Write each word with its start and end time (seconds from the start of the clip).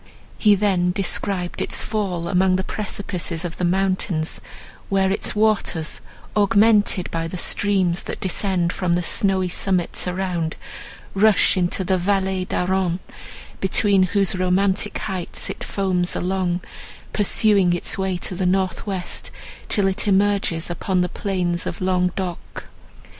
He 0.39 0.55
then 0.55 0.89
described 0.93 1.61
its 1.61 1.83
fall 1.83 2.27
among 2.27 2.55
the 2.55 2.63
precipices 2.63 3.45
of 3.45 3.57
the 3.57 3.63
mountains, 3.63 4.41
where 4.89 5.11
its 5.11 5.35
waters, 5.35 6.01
augmented 6.35 7.11
by 7.11 7.27
the 7.27 7.37
streams 7.37 8.01
that 8.01 8.19
descend 8.19 8.73
from 8.73 8.93
the 8.93 9.03
snowy 9.03 9.47
summits 9.47 10.07
around, 10.07 10.55
rush 11.13 11.55
into 11.55 11.83
the 11.83 11.99
Vallée 11.99 12.47
d'Aran, 12.47 12.99
between 13.59 14.01
whose 14.01 14.35
romantic 14.35 14.97
heights 14.97 15.51
it 15.51 15.63
foams 15.63 16.15
along, 16.15 16.61
pursuing 17.13 17.71
its 17.71 17.95
way 17.95 18.17
to 18.17 18.33
the 18.33 18.47
north 18.47 18.87
west 18.87 19.29
till 19.69 19.85
it 19.87 20.07
emerges 20.07 20.71
upon 20.71 21.01
the 21.01 21.09
plains 21.09 21.67
of 21.67 21.79
Languedoc. 21.79 22.63